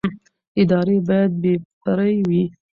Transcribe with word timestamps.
ادارې 0.61 0.97
باید 1.07 1.31
بې 1.41 1.53
پرې 1.83 2.15
وي 2.27 2.43